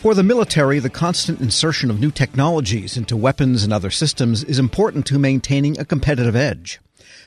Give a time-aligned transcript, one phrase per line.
[0.00, 4.58] For the military, the constant insertion of new technologies into weapons and other systems is
[4.58, 6.80] important to maintaining a competitive edge.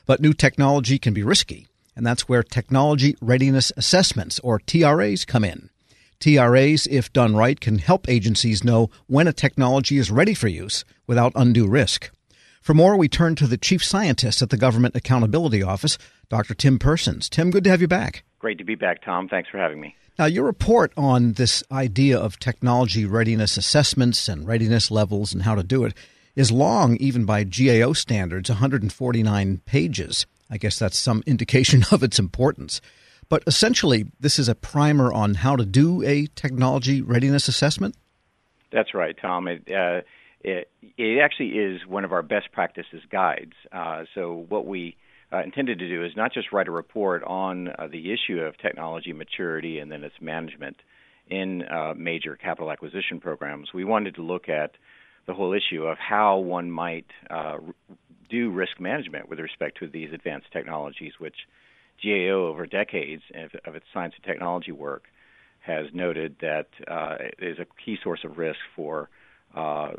[0.06, 5.44] But new technology can be risky, and that's where technology readiness assessments, or TRAs, come
[5.44, 5.70] in.
[6.18, 10.84] TRAs, if done right, can help agencies know when a technology is ready for use
[11.06, 12.10] without undue risk.
[12.60, 15.96] For more, we turn to the chief scientist at the Government Accountability Office,
[16.28, 16.54] Dr.
[16.54, 17.28] Tim Persons.
[17.28, 18.24] Tim, good to have you back.
[18.40, 19.28] Great to be back, Tom.
[19.28, 19.94] Thanks for having me.
[20.16, 25.56] Now, your report on this idea of technology readiness assessments and readiness levels and how
[25.56, 25.92] to do it
[26.36, 30.26] is long, even by GAO standards, 149 pages.
[30.48, 32.80] I guess that's some indication of its importance.
[33.28, 37.96] But essentially, this is a primer on how to do a technology readiness assessment?
[38.70, 39.48] That's right, Tom.
[39.48, 40.02] It, uh,
[40.42, 43.54] it, it actually is one of our best practices guides.
[43.72, 44.96] Uh, so, what we
[45.34, 48.56] uh, intended to do is not just write a report on uh, the issue of
[48.58, 50.76] technology maturity and then its management
[51.28, 53.72] in uh, major capital acquisition programs.
[53.72, 54.72] We wanted to look at
[55.26, 57.58] the whole issue of how one might uh,
[58.30, 61.36] do risk management with respect to these advanced technologies, which
[62.02, 63.22] GAO over decades
[63.64, 65.04] of, its science and technology work
[65.60, 69.08] has noted that uh, is a key source of risk for
[69.56, 69.92] uh,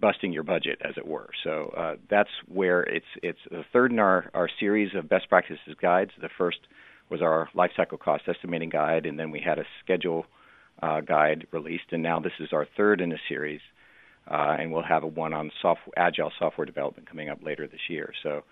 [0.00, 1.28] busting your budget, as it were.
[1.44, 5.74] So uh, that's where it's it's the third in our, our series of best practices
[5.80, 6.10] guides.
[6.20, 6.58] The first
[7.10, 10.26] was our life cycle cost estimating guide, and then we had a schedule
[10.82, 13.60] uh, guide released, and now this is our third in the series.
[14.30, 17.80] Uh, and we'll have a one on software, agile software development coming up later this
[17.88, 18.12] year.
[18.22, 18.44] So,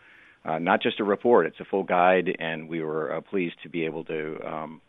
[0.44, 3.68] uh, not just a report; it's a full guide, and we were uh, pleased to
[3.68, 4.80] be able to um,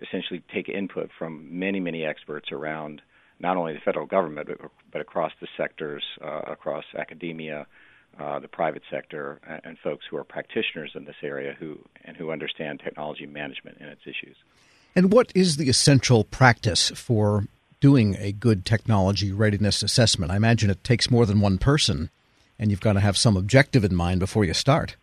[0.00, 3.02] essentially take input from many, many experts around
[3.40, 7.66] not only the federal government, but, but across the sectors, uh, across academia,
[8.18, 12.16] uh, the private sector, and, and, folks who are practitioners in this area who and
[12.16, 14.36] who understand technology management and its issues.
[14.94, 17.46] And what is the essential practice for
[17.80, 20.32] doing a good technology readiness assessment?
[20.32, 22.10] I imagine it takes more than one person,
[22.58, 24.96] and you've got to have some objective in mind before you start.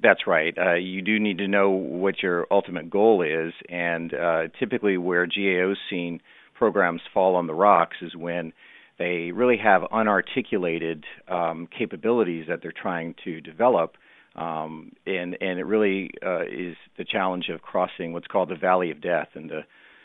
[0.00, 0.56] That's right.
[0.56, 5.26] Uh, you do need to know what your ultimate goal is, and uh, typically where
[5.26, 6.20] GAO's seen
[6.58, 8.52] programs fall on the rocks is when
[8.98, 13.96] they really have unarticulated um, capabilities that they're trying to develop.
[14.34, 18.90] Um, and and it really uh, is the challenge of crossing what's called the valley
[18.90, 19.60] of death in the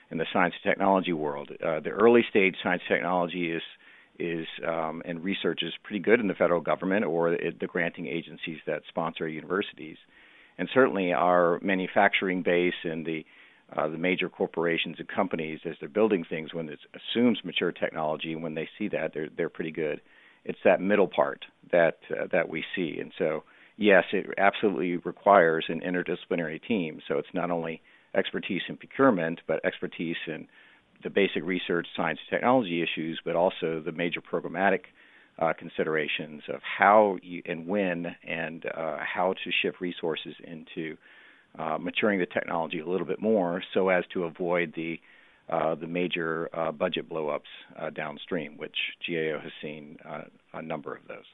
[0.10, 1.52] in the science and technology world.
[1.52, 3.62] Uh, the early stage science technology is
[4.20, 8.08] is um, and research is pretty good in the federal government or it, the granting
[8.08, 9.98] agencies that sponsor universities,
[10.58, 13.26] and certainly our manufacturing base and the
[13.76, 18.34] uh, the major corporations and companies as they're building things when it assumes mature technology
[18.34, 20.02] and when they see that they're they're pretty good.
[20.46, 23.44] It's that middle part that uh, that we see, and so
[23.78, 27.00] yes, it absolutely requires an interdisciplinary team.
[27.08, 27.82] So it's not only
[28.16, 30.48] expertise in procurement, but expertise in
[31.04, 34.82] the basic research, science, technology issues, but also the major programmatic
[35.40, 40.96] uh, considerations of how you, and when and uh, how to shift resources into
[41.58, 45.00] uh, maturing the technology a little bit more so as to avoid the
[45.50, 47.42] uh, the major uh, budget blowups
[47.78, 50.22] uh, downstream, which GAO has seen uh,
[50.54, 51.26] a number of those.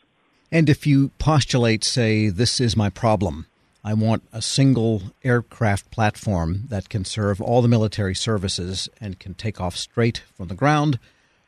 [0.51, 3.45] And if you postulate, say, this is my problem,
[3.83, 9.35] I want a single aircraft platform that can serve all the military services and can
[9.35, 10.99] take off straight from the ground,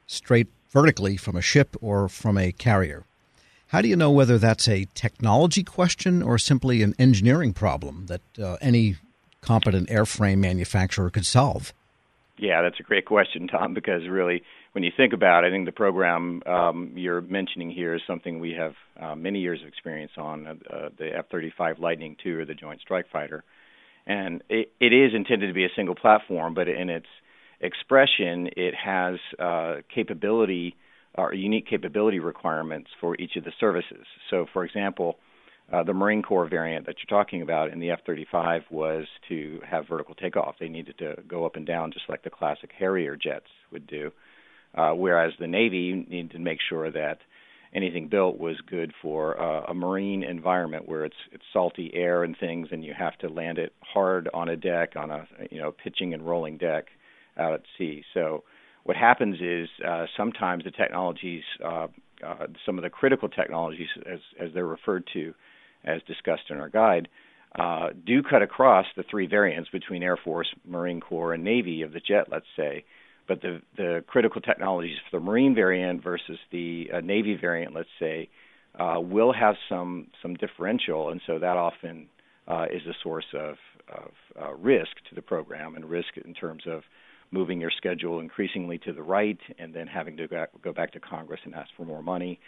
[0.05, 3.05] straight vertically from a ship or from a carrier.
[3.71, 8.21] How do you know whether that's a technology question or simply an engineering problem that
[8.37, 8.97] uh, any
[9.39, 11.71] competent airframe manufacturer could solve?
[12.37, 14.43] Yeah, that's a great question, Tom, because really,
[14.73, 18.41] when you think about it, I think the program um, you're mentioning here is something
[18.41, 22.45] we have uh, many years of experience on uh, the F 35 Lightning II or
[22.45, 23.41] the Joint Strike Fighter.
[24.05, 27.07] And it, it is intended to be a single platform, but in its
[27.61, 30.75] expression, it has uh, capability
[31.15, 34.05] are unique capability requirements for each of the services.
[34.29, 35.17] So, for example,
[35.71, 39.59] uh, the Marine Corps variant that you're talking about in the F 35 was to
[39.65, 40.55] have vertical takeoff.
[40.59, 44.11] They needed to go up and down just like the classic Harrier jets would do.
[44.75, 47.19] Uh, whereas the Navy needed to make sure that
[47.73, 52.37] anything built was good for uh, a marine environment where it's it's salty air and
[52.37, 55.71] things, and you have to land it hard on a deck on a you know
[55.71, 56.85] pitching and rolling deck
[57.37, 58.03] out at sea.
[58.13, 58.43] So
[58.83, 61.87] what happens is uh, sometimes the technologies, uh,
[62.25, 65.33] uh, some of the critical technologies, as, as they're referred to,
[65.83, 67.07] as discussed in our guide,
[67.57, 71.91] uh, do cut across the three variants between Air Force, Marine Corps, and Navy of
[71.91, 72.85] the jet, let's say.
[73.27, 77.89] But the, the critical technologies for the Marine variant versus the uh, Navy variant, let's
[77.99, 78.29] say,
[78.79, 82.07] uh, will have some some differential, and so that often
[82.71, 83.55] is a source of,
[83.89, 86.83] of risk to the program and risk in terms of
[87.31, 90.27] moving your schedule increasingly to the right, and then having to
[90.61, 92.39] go back to Congress and ask for more money.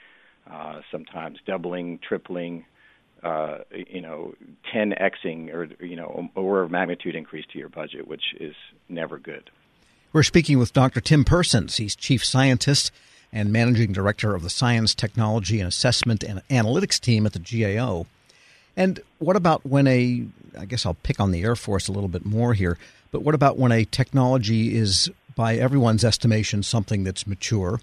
[0.50, 2.66] Uh, sometimes doubling, tripling,
[3.24, 4.34] uh, you know,
[4.74, 8.56] 10xing or you know, order of magnitude increase to your budget, which is
[8.90, 9.50] never good.
[10.12, 11.00] We're speaking with Dr.
[11.00, 11.78] Tim Persons.
[11.78, 12.92] He's chief scientist
[13.32, 18.06] and managing director of the Science, Technology, and Assessment and Analytics team at the GAO.
[18.76, 20.26] And what about when a,
[20.58, 22.78] I guess I'll pick on the Air Force a little bit more here,
[23.12, 27.80] but what about when a technology is, by everyone's estimation, something that's mature,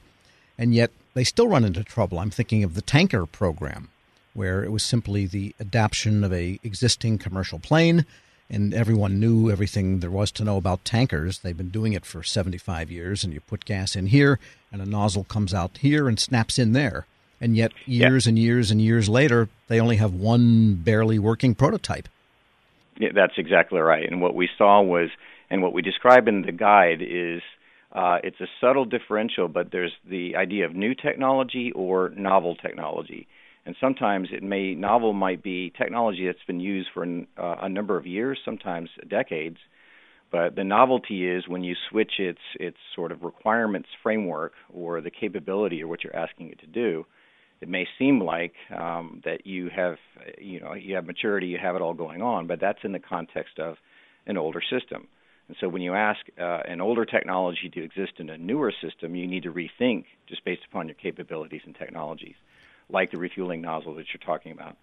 [0.58, 2.19] and yet they still run into trouble?
[2.19, 3.88] I'm thinking of the tanker program,
[4.34, 8.04] where it was simply the adaptation of a existing commercial plane
[8.50, 11.38] and everyone knew everything there was to know about tankers.
[11.38, 14.40] They've been doing it for 75 years, and you put gas in here,
[14.72, 17.06] and a nozzle comes out here and snaps in there.
[17.40, 18.31] And yet, years yeah.
[18.31, 22.08] and years and years later, they only have one barely working prototype.
[22.98, 24.06] Yeah, that's exactly right.
[24.10, 25.08] And what we saw was,
[25.48, 27.40] and what we describe in the guide is,
[27.92, 33.26] uh, it's a subtle differential, but there's the idea of new technology or novel technology
[33.66, 37.69] and sometimes it may novel might be technology that's been used for an, uh, a
[37.69, 39.58] number of years, sometimes decades.
[40.32, 45.10] But the novelty is when you switch its its sort of requirements framework or the
[45.10, 47.04] capability or what you're asking it to do.
[47.60, 49.96] It may seem like um, that you have
[50.38, 52.98] you know you have maturity, you have it all going on, but that's in the
[52.98, 53.76] context of
[54.26, 55.08] an older system.
[55.48, 59.16] And so when you ask uh, an older technology to exist in a newer system,
[59.16, 62.36] you need to rethink just based upon your capabilities and technologies
[62.92, 64.76] like the refueling nozzle that you're talking about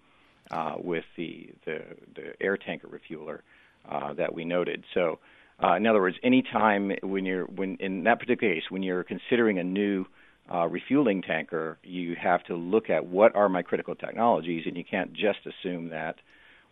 [0.50, 1.80] uh, with the, the,
[2.14, 3.40] the air tanker refueler
[3.88, 4.84] uh, that we noted.
[4.94, 5.18] So,
[5.62, 9.58] uh, in other words, anytime when you're when in that particular case when you're considering
[9.58, 10.04] a new
[10.52, 14.84] uh, refueling tanker, you have to look at what are my critical technologies, and you
[14.84, 16.16] can't just assume that,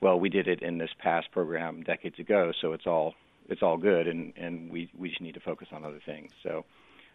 [0.01, 3.15] well, we did it in this past program decades ago, so it's all
[3.49, 6.31] it's all good, and and we we just need to focus on other things.
[6.43, 6.65] So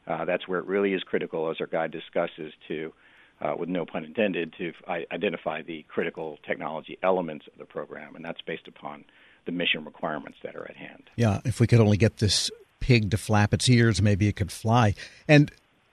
[0.07, 2.93] uh, that's where it really is critical, as our guide discusses, to
[3.41, 8.15] uh, with no pun intended, to f- identify the critical technology elements of the program,
[8.15, 9.03] and that's based upon
[9.45, 11.09] the mission requirements that are at hand.
[11.15, 14.51] Yeah, if we could only get this pig to flap its ears, maybe it could
[14.51, 14.93] fly.
[15.27, 15.51] And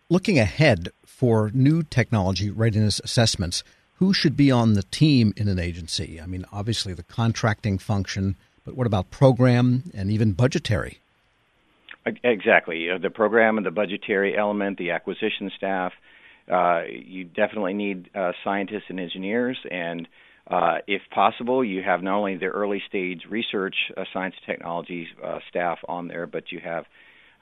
[0.08, 3.62] looking ahead for new technology readiness assessments,
[3.94, 6.20] who should be on the team in an agency?
[6.20, 11.00] I mean, obviously the contracting function, but what about program and even budgetary?
[12.24, 12.88] Exactly.
[13.00, 15.92] The program and the budgetary element, the acquisition staff,
[16.50, 20.08] uh, you definitely need uh, scientists and engineers, and
[20.50, 25.06] uh, if possible, you have not only the early stage research uh, science and technology
[25.22, 26.86] uh, staff on there, but you have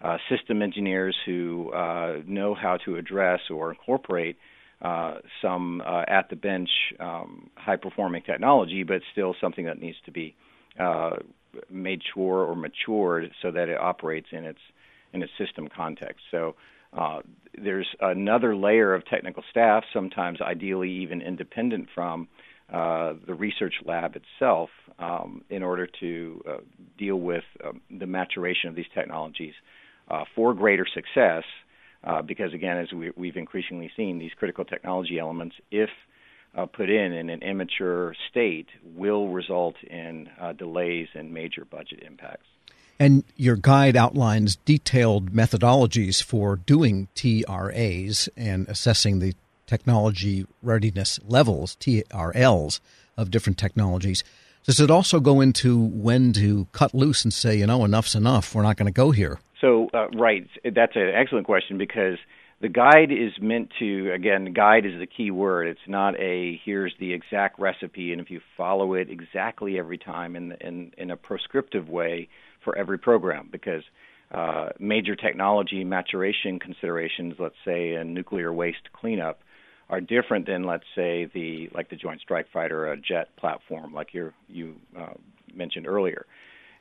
[0.02, 4.36] uh, system engineers who uh, know how to address or incorporate
[4.82, 6.68] uh, some uh, at the bench
[7.00, 10.34] um, high performing technology, but still something that needs to be
[10.78, 11.16] uh,
[11.70, 14.58] made sure or matured so that it operates in its
[15.14, 16.20] in its system context.
[16.30, 16.56] So
[16.92, 17.20] uh,
[17.56, 22.28] there's another layer of technical staff, sometimes ideally even independent from
[22.70, 26.56] uh, the research lab itself, um, in order to uh,
[26.98, 29.54] deal with um, the maturation of these technologies
[30.08, 31.44] uh, for greater success.
[32.04, 35.90] Uh, because again, as we, have increasingly seen, these critical technology elements, if
[36.72, 42.46] put in in an immature state, will result in delays and major budget impacts.
[42.98, 49.34] And your guide outlines detailed methodologies for doing TRAs and assessing the
[49.66, 52.80] technology readiness levels, TRLs,
[53.16, 54.24] of different technologies.
[54.64, 58.54] Does it also go into when to cut loose and say, you know, enough's enough,
[58.54, 59.38] we're not going to go here?
[59.66, 62.18] So, uh, right, that's an excellent question because
[62.60, 65.66] the guide is meant to, again, guide is the key word.
[65.66, 70.36] It's not a here's the exact recipe, and if you follow it exactly every time
[70.36, 72.28] in, in, in a prescriptive way,
[72.66, 73.82] for every program because
[74.32, 79.38] uh, major technology maturation considerations, let's say in nuclear waste cleanup,
[79.88, 84.12] are different than let's say the like the Joint Strike Fighter, a jet platform like
[84.12, 85.14] you you uh,
[85.54, 86.26] mentioned earlier.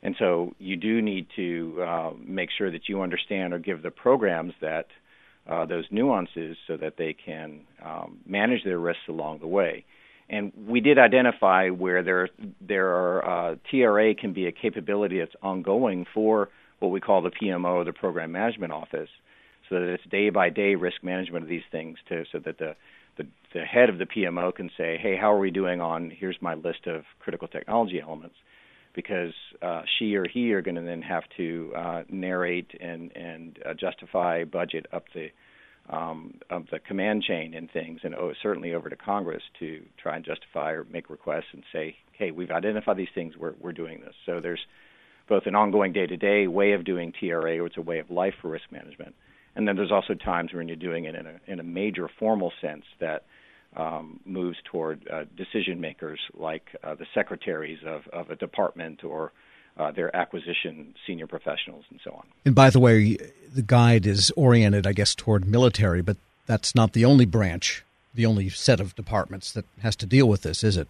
[0.06, 3.90] And so you do need to uh, make sure that you understand or give the
[3.90, 4.86] programs that
[5.50, 9.84] uh, those nuances so that they can um, manage their risks along the way.
[10.30, 12.28] And we did identify where there
[12.60, 17.32] there are uh, TRA can be a capability that's ongoing for what we call the
[17.32, 19.10] PMO, the Program Management Office,
[19.68, 22.76] so that it's day by day risk management of these things, to so that the,
[23.18, 26.12] the the head of the PMO can say, hey, how are we doing on?
[26.16, 28.36] Here's my list of critical technology elements,
[28.96, 33.58] because uh, she or he are going to then have to uh, narrate and and
[33.64, 35.28] uh, justify budget up the
[35.88, 40.16] um, of the command chain and things, and oh, certainly over to Congress to try
[40.16, 43.36] and justify or make requests and say, "Hey, we've identified these things.
[43.36, 44.66] We're we're doing this." So there's
[45.28, 48.10] both an ongoing day to day way of doing TRA or it's a way of
[48.10, 49.14] life for risk management.
[49.54, 52.52] And then there's also times when you're doing it in a, in a major formal
[52.60, 53.24] sense that
[53.76, 59.32] um, moves toward uh, decision makers like uh, the secretaries of, of a department or
[59.78, 62.24] uh, their acquisition senior professionals and so on.
[62.44, 63.18] And by the way,
[63.54, 68.26] the guide is oriented, I guess, toward military, but that's not the only branch, the
[68.26, 70.88] only set of departments that has to deal with this, is it?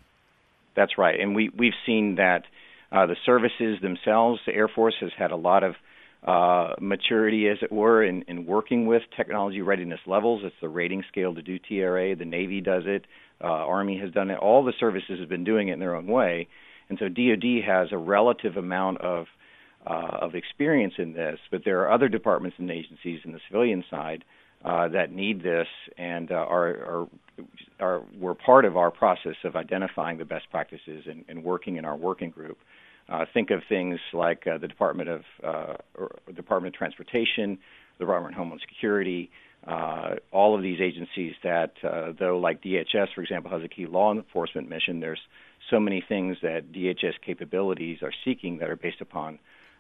[0.74, 2.44] That's right, and we we've seen that
[2.92, 5.74] uh, the services themselves, the Air Force has had a lot of
[6.24, 10.42] uh, maturity, as it were, in, in working with technology readiness levels.
[10.44, 12.16] It's the rating scale to do TRA.
[12.16, 13.06] The Navy does it.
[13.42, 14.38] Uh, Army has done it.
[14.38, 16.48] All the services have been doing it in their own way,
[16.88, 19.26] and so DoD has a relative amount of
[19.86, 21.38] uh, of experience in this.
[21.50, 24.24] But there are other departments and agencies in the civilian side
[24.64, 27.08] uh, that need this and uh, are, are
[27.78, 31.84] are were part of our process of identifying the best practices and, and working in
[31.84, 32.58] our working group.
[33.08, 35.74] Uh, think of things like uh, the Department of uh,
[36.34, 37.58] Department of Transportation,
[37.98, 39.30] the Department of Homeland Security,
[39.66, 43.86] uh, all of these agencies that, uh, though like DHS, for example, has a key
[43.86, 45.20] law enforcement mission, there's
[45.70, 49.38] so many things that DHS capabilities are seeking that are based upon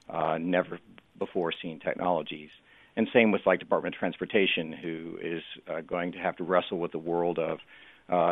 [0.08, 0.78] uh, never
[1.18, 2.50] before seen technologies.
[2.96, 5.42] And same with like Department of Transportation, who is
[5.86, 7.58] going to have to wrestle with the world of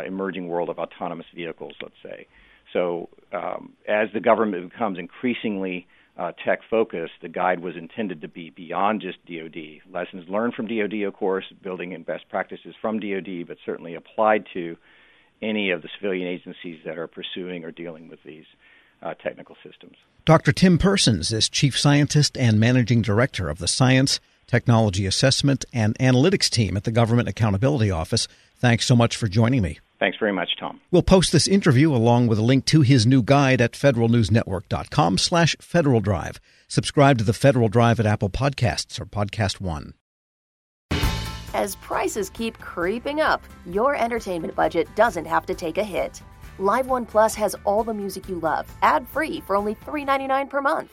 [0.06, 2.26] emerging world of autonomous vehicles, let's say.
[2.74, 5.86] So um, as the government becomes increasingly
[6.18, 9.80] uh, tech focused, the guide was intended to be beyond just DoD.
[9.90, 14.44] Lessons learned from DoD, of course, building in best practices from DoD, but certainly applied
[14.52, 14.76] to
[15.40, 18.44] any of the civilian agencies that are pursuing or dealing with these
[19.02, 19.96] uh, technical systems.
[20.24, 20.52] Dr.
[20.52, 26.48] Tim Persons is Chief Scientist and Managing Director of the Science, Technology Assessment, and Analytics
[26.48, 28.28] Team at the Government Accountability Office.
[28.56, 29.80] Thanks so much for joining me.
[30.04, 30.82] Thanks very much, Tom.
[30.90, 35.56] We'll post this interview along with a link to his new guide at federalnewsnetwork.com slash
[35.62, 36.40] Federal Drive.
[36.68, 39.94] Subscribe to the Federal Drive at Apple Podcasts or Podcast One.
[41.54, 46.22] As prices keep creeping up, your entertainment budget doesn't have to take a hit.
[46.58, 50.92] Live One Plus has all the music you love, ad-free for only $3.99 per month.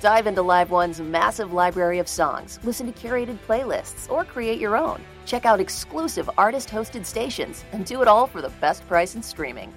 [0.00, 4.76] Dive into Live One's massive library of songs, listen to curated playlists, or create your
[4.76, 5.00] own.
[5.24, 9.22] Check out exclusive artist hosted stations and do it all for the best price in
[9.22, 9.72] streaming.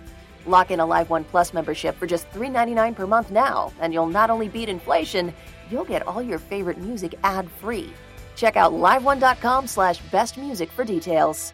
[0.46, 4.06] Lock in a Live One Plus membership for just $3.99 per month now, and you'll
[4.06, 5.34] not only beat inflation,
[5.70, 7.92] you'll get all your favorite music ad free.
[8.36, 11.54] Check out liveone.com slash bestmusic for details.